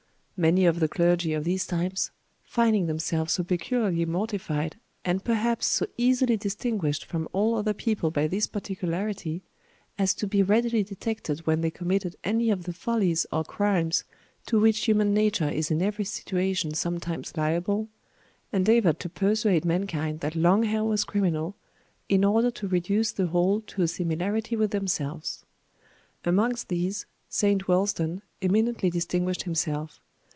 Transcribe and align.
Many 0.47 0.65
of 0.65 0.79
the 0.79 0.87
clergy 0.87 1.33
of 1.33 1.43
these 1.43 1.67
times, 1.67 2.09
finding 2.41 2.87
themselves 2.87 3.33
so 3.33 3.43
peculiarly 3.43 4.07
mortified, 4.07 4.77
and 5.05 5.23
perhaps 5.23 5.67
so 5.67 5.85
easily 5.97 6.35
distinguished 6.35 7.05
from 7.05 7.29
all 7.31 7.53
other 7.53 7.75
people 7.75 8.09
by 8.09 8.25
this 8.25 8.47
particularity, 8.47 9.43
as 9.99 10.15
to 10.15 10.25
be 10.25 10.41
readily 10.41 10.81
detected 10.81 11.45
when 11.45 11.61
they 11.61 11.69
committed 11.69 12.15
any 12.23 12.49
of 12.49 12.63
the 12.63 12.73
follies 12.73 13.27
or 13.31 13.43
crimes 13.43 14.03
to 14.47 14.59
which 14.59 14.85
human 14.85 15.13
nature 15.13 15.47
is 15.47 15.69
in 15.69 15.79
every 15.79 16.05
situation 16.05 16.73
sometimes 16.73 17.37
liable, 17.37 17.87
endeavored 18.51 18.99
to 19.01 19.09
persuade 19.09 19.63
mankind 19.63 20.21
that 20.21 20.35
long 20.35 20.63
hair 20.63 20.83
was 20.83 21.03
criminal, 21.03 21.55
in 22.09 22.23
order 22.25 22.49
to 22.49 22.67
reduce 22.67 23.11
the 23.11 23.27
whole 23.27 23.61
to 23.61 23.83
a 23.83 23.87
similarity 23.87 24.55
with 24.55 24.71
themselves. 24.71 25.45
Amongst 26.25 26.67
these, 26.69 27.05
St. 27.29 27.67
Wulstan 27.67 28.23
eminently 28.41 28.89
distinguished 28.89 29.43
himself. 29.43 30.01